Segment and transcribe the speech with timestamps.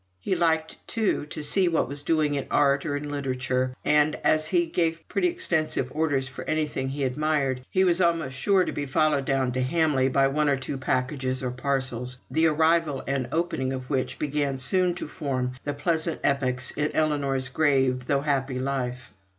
[0.19, 4.47] He liked, too, to see what was doing in art, or in literature; and as
[4.47, 8.87] he gave pretty extensive orders for anything he admired, he was almost sure to be
[8.87, 13.73] followed down to Hamley by one or two packages or parcels, the arrival and opening
[13.73, 19.13] of which began soon to form the pleasant epochs in Ellinor's grave though happy life.